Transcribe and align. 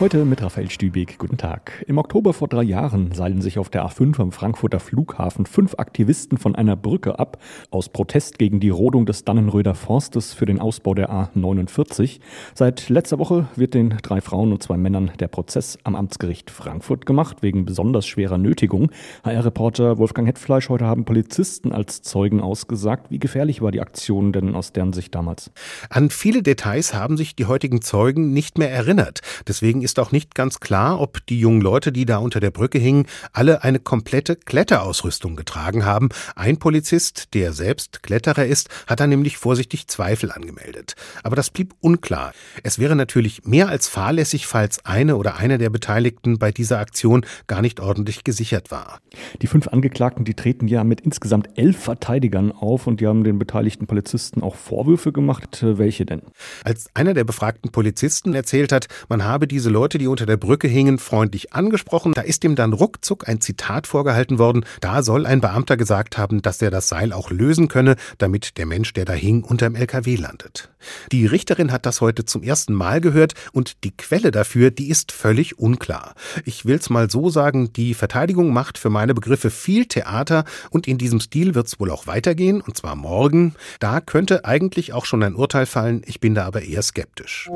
Heute 0.00 0.24
mit 0.24 0.40
Raphael 0.40 0.70
Stübig. 0.70 1.18
Guten 1.18 1.38
Tag. 1.38 1.84
Im 1.88 1.98
Oktober 1.98 2.32
vor 2.32 2.46
drei 2.46 2.62
Jahren 2.62 3.10
seilen 3.10 3.42
sich 3.42 3.58
auf 3.58 3.68
der 3.68 3.84
A5 3.84 4.20
am 4.20 4.30
Frankfurter 4.30 4.78
Flughafen 4.78 5.44
fünf 5.44 5.74
Aktivisten 5.76 6.38
von 6.38 6.54
einer 6.54 6.76
Brücke 6.76 7.18
ab, 7.18 7.42
aus 7.72 7.88
Protest 7.88 8.38
gegen 8.38 8.60
die 8.60 8.70
Rodung 8.70 9.06
des 9.06 9.24
Dannenröder 9.24 9.74
Forstes 9.74 10.34
für 10.34 10.46
den 10.46 10.60
Ausbau 10.60 10.94
der 10.94 11.10
A49. 11.10 12.20
Seit 12.54 12.88
letzter 12.90 13.18
Woche 13.18 13.48
wird 13.56 13.74
den 13.74 13.96
drei 14.00 14.20
Frauen 14.20 14.52
und 14.52 14.62
zwei 14.62 14.76
Männern 14.76 15.10
der 15.18 15.26
Prozess 15.26 15.78
am 15.82 15.96
Amtsgericht 15.96 16.52
Frankfurt 16.52 17.04
gemacht, 17.04 17.38
wegen 17.42 17.64
besonders 17.64 18.06
schwerer 18.06 18.38
Nötigung. 18.38 18.92
HR-Reporter 19.24 19.98
Wolfgang 19.98 20.28
Hetfleisch, 20.28 20.68
heute 20.68 20.86
haben 20.86 21.06
Polizisten 21.06 21.72
als 21.72 22.02
Zeugen 22.02 22.40
ausgesagt. 22.40 23.10
Wie 23.10 23.18
gefährlich 23.18 23.62
war 23.62 23.72
die 23.72 23.80
Aktion 23.80 24.32
denn 24.32 24.54
aus 24.54 24.72
deren 24.72 24.92
Sicht 24.92 25.12
damals? 25.16 25.50
An 25.90 26.10
viele 26.10 26.44
Details 26.44 26.94
haben 26.94 27.16
sich 27.16 27.34
die 27.34 27.46
heutigen 27.46 27.82
Zeugen 27.82 28.32
nicht 28.32 28.58
mehr 28.58 28.70
erinnert. 28.70 29.22
Deswegen 29.48 29.82
ist 29.82 29.87
auch 29.96 30.12
nicht 30.12 30.34
ganz 30.34 30.60
klar, 30.60 31.00
ob 31.00 31.24
die 31.26 31.38
jungen 31.38 31.60
Leute, 31.60 31.92
die 31.92 32.04
da 32.04 32.18
unter 32.18 32.40
der 32.40 32.50
Brücke 32.50 32.78
hingen, 32.78 33.06
alle 33.32 33.62
eine 33.62 33.78
komplette 33.78 34.36
Kletterausrüstung 34.36 35.36
getragen 35.36 35.84
haben. 35.84 36.08
Ein 36.34 36.58
Polizist, 36.58 37.34
der 37.34 37.52
selbst 37.52 38.02
Kletterer 38.02 38.44
ist, 38.44 38.68
hat 38.86 39.00
da 39.00 39.06
nämlich 39.06 39.38
vorsichtig 39.38 39.86
Zweifel 39.86 40.32
angemeldet. 40.32 40.94
Aber 41.22 41.36
das 41.36 41.50
blieb 41.50 41.74
unklar. 41.80 42.32
Es 42.62 42.78
wäre 42.78 42.96
natürlich 42.96 43.44
mehr 43.44 43.68
als 43.68 43.88
fahrlässig, 43.88 44.46
falls 44.46 44.84
eine 44.84 45.16
oder 45.16 45.36
einer 45.36 45.58
der 45.58 45.70
Beteiligten 45.70 46.38
bei 46.38 46.50
dieser 46.50 46.78
Aktion 46.80 47.24
gar 47.46 47.62
nicht 47.62 47.80
ordentlich 47.80 48.24
gesichert 48.24 48.70
war. 48.70 49.00
Die 49.42 49.46
fünf 49.46 49.68
Angeklagten, 49.68 50.24
die 50.24 50.34
treten 50.34 50.68
ja 50.68 50.84
mit 50.84 51.00
insgesamt 51.00 51.48
elf 51.56 51.78
Verteidigern 51.78 52.52
auf 52.52 52.86
und 52.86 53.00
die 53.00 53.06
haben 53.06 53.24
den 53.24 53.38
beteiligten 53.38 53.86
Polizisten 53.86 54.42
auch 54.42 54.56
Vorwürfe 54.56 55.12
gemacht. 55.12 55.58
Welche 55.62 56.04
denn? 56.04 56.22
Als 56.64 56.88
einer 56.94 57.14
der 57.14 57.24
befragten 57.24 57.70
Polizisten 57.70 58.34
erzählt 58.34 58.72
hat, 58.72 58.88
man 59.08 59.24
habe 59.24 59.46
diese 59.46 59.70
Leute, 59.78 59.98
die 59.98 60.08
unter 60.08 60.26
der 60.26 60.36
Brücke 60.36 60.66
hingen, 60.66 60.98
freundlich 60.98 61.52
angesprochen. 61.52 62.12
Da 62.12 62.22
ist 62.22 62.42
ihm 62.42 62.56
dann 62.56 62.72
ruckzuck 62.72 63.28
ein 63.28 63.40
Zitat 63.40 63.86
vorgehalten 63.86 64.40
worden. 64.40 64.64
Da 64.80 65.04
soll 65.04 65.24
ein 65.24 65.40
Beamter 65.40 65.76
gesagt 65.76 66.18
haben, 66.18 66.42
dass 66.42 66.60
er 66.60 66.72
das 66.72 66.88
Seil 66.88 67.12
auch 67.12 67.30
lösen 67.30 67.68
könne, 67.68 67.94
damit 68.18 68.58
der 68.58 68.66
Mensch, 68.66 68.92
der 68.92 69.04
da 69.04 69.12
hing, 69.12 69.44
unterm 69.44 69.76
LKW 69.76 70.16
landet. 70.16 70.68
Die 71.12 71.26
Richterin 71.26 71.70
hat 71.70 71.86
das 71.86 72.00
heute 72.00 72.24
zum 72.24 72.42
ersten 72.42 72.74
Mal 72.74 73.00
gehört 73.00 73.34
und 73.52 73.84
die 73.84 73.96
Quelle 73.96 74.32
dafür, 74.32 74.72
die 74.72 74.88
ist 74.88 75.12
völlig 75.12 75.60
unklar. 75.60 76.14
Ich 76.44 76.66
will's 76.66 76.90
mal 76.90 77.08
so 77.08 77.30
sagen, 77.30 77.72
die 77.72 77.94
Verteidigung 77.94 78.52
macht 78.52 78.78
für 78.78 78.90
meine 78.90 79.14
Begriffe 79.14 79.50
viel 79.50 79.86
Theater 79.86 80.44
und 80.70 80.88
in 80.88 80.98
diesem 80.98 81.20
Stil 81.20 81.54
wird's 81.54 81.78
wohl 81.78 81.92
auch 81.92 82.08
weitergehen, 82.08 82.60
und 82.62 82.76
zwar 82.76 82.96
morgen. 82.96 83.54
Da 83.78 84.00
könnte 84.00 84.44
eigentlich 84.44 84.92
auch 84.92 85.04
schon 85.04 85.22
ein 85.22 85.36
Urteil 85.36 85.66
fallen, 85.66 86.02
ich 86.04 86.18
bin 86.18 86.34
da 86.34 86.46
aber 86.46 86.62
eher 86.62 86.82
skeptisch. 86.82 87.48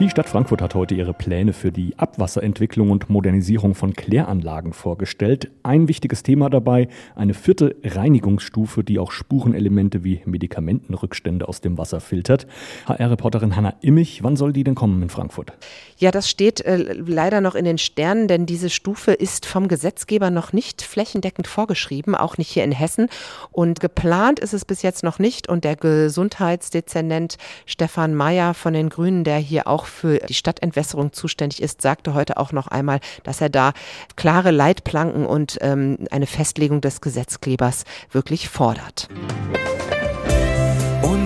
Die 0.00 0.08
Stadt 0.08 0.30
Frankfurt 0.30 0.62
hat 0.62 0.74
heute 0.74 0.94
ihre 0.94 1.12
Pläne 1.12 1.52
für 1.52 1.70
die 1.70 1.92
Abwasserentwicklung 1.98 2.90
und 2.90 3.10
Modernisierung 3.10 3.74
von 3.74 3.92
Kläranlagen 3.92 4.72
vorgestellt. 4.72 5.50
Ein 5.62 5.88
wichtiges 5.88 6.22
Thema 6.22 6.48
dabei, 6.48 6.88
eine 7.14 7.34
vierte 7.34 7.76
Reinigungsstufe, 7.84 8.82
die 8.82 8.98
auch 8.98 9.12
Spurenelemente 9.12 10.02
wie 10.02 10.22
Medikamentenrückstände 10.24 11.46
aus 11.46 11.60
dem 11.60 11.76
Wasser 11.76 12.00
filtert. 12.00 12.46
HR-Reporterin 12.86 13.56
Hanna 13.56 13.74
Immich, 13.82 14.24
wann 14.24 14.36
soll 14.36 14.54
die 14.54 14.64
denn 14.64 14.74
kommen 14.74 15.02
in 15.02 15.10
Frankfurt? 15.10 15.52
Ja, 15.98 16.10
das 16.10 16.30
steht 16.30 16.62
äh, 16.62 16.78
leider 16.78 17.42
noch 17.42 17.54
in 17.54 17.66
den 17.66 17.76
Sternen, 17.76 18.26
denn 18.26 18.46
diese 18.46 18.70
Stufe 18.70 19.12
ist 19.12 19.44
vom 19.44 19.68
Gesetzgeber 19.68 20.30
noch 20.30 20.54
nicht 20.54 20.80
flächendeckend 20.80 21.46
vorgeschrieben, 21.46 22.14
auch 22.14 22.38
nicht 22.38 22.48
hier 22.48 22.64
in 22.64 22.72
Hessen. 22.72 23.10
Und 23.52 23.80
geplant 23.80 24.38
ist 24.38 24.54
es 24.54 24.64
bis 24.64 24.80
jetzt 24.80 25.04
noch 25.04 25.18
nicht. 25.18 25.46
Und 25.50 25.64
der 25.64 25.76
Gesundheitsdezernent 25.76 27.36
Stefan 27.66 28.14
Mayer 28.14 28.54
von 28.54 28.72
den 28.72 28.88
Grünen, 28.88 29.24
der 29.24 29.36
hier 29.36 29.66
auch 29.66 29.89
für 29.90 30.18
die 30.18 30.34
Stadtentwässerung 30.34 31.12
zuständig 31.12 31.62
ist, 31.62 31.82
sagte 31.82 32.14
heute 32.14 32.36
auch 32.36 32.52
noch 32.52 32.68
einmal, 32.68 33.00
dass 33.24 33.40
er 33.40 33.48
da 33.50 33.72
klare 34.16 34.50
Leitplanken 34.50 35.26
und 35.26 35.58
ähm, 35.60 35.98
eine 36.10 36.26
Festlegung 36.26 36.80
des 36.80 37.00
Gesetzgebers 37.00 37.84
wirklich 38.12 38.48
fordert. 38.48 39.08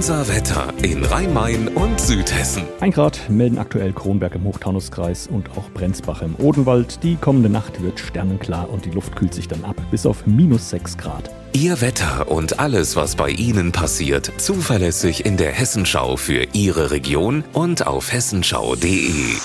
Unser 0.04 0.28
Wetter 0.28 0.74
in 0.82 1.02
Rhein-Main 1.02 1.68
und 1.68 1.98
Südhessen. 1.98 2.64
Ein 2.80 2.90
Grad 2.90 3.30
melden 3.30 3.56
aktuell 3.56 3.94
Kronberg 3.94 4.34
im 4.34 4.44
Hochtaunuskreis 4.44 5.28
und 5.28 5.48
auch 5.56 5.70
Brenzbach 5.70 6.20
im 6.20 6.34
Odenwald. 6.36 7.02
Die 7.02 7.16
kommende 7.16 7.48
Nacht 7.48 7.80
wird 7.80 7.98
sternenklar 7.98 8.68
und 8.68 8.84
die 8.84 8.90
Luft 8.90 9.16
kühlt 9.16 9.32
sich 9.32 9.48
dann 9.48 9.64
ab 9.64 9.76
bis 9.90 10.04
auf 10.04 10.26
minus 10.26 10.68
6 10.68 10.98
Grad. 10.98 11.30
Ihr 11.54 11.80
Wetter 11.80 12.30
und 12.30 12.60
alles, 12.60 12.96
was 12.96 13.16
bei 13.16 13.30
Ihnen 13.30 13.72
passiert, 13.72 14.30
zuverlässig 14.36 15.24
in 15.24 15.38
der 15.38 15.52
Hessenschau 15.52 16.18
für 16.18 16.48
Ihre 16.52 16.90
Region 16.90 17.42
und 17.54 17.86
auf 17.86 18.12
hessenschau.de. 18.12 19.38